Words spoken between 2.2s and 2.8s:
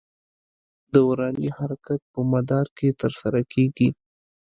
مدار